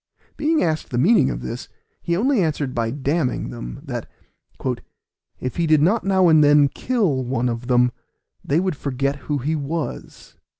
[0.35, 1.69] Being asked the meaning of this,
[2.01, 4.09] he only answered by damning them, that
[5.39, 7.91] "if he did not now and then kill one of them,
[8.43, 10.37] they would forget who he was."